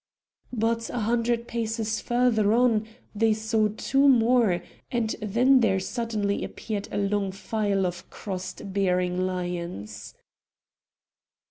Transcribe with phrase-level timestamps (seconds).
[0.51, 6.87] But a hundred paces further on they saw two more, and then there suddenly appeared
[6.91, 10.15] a long file of crosses bearing lions.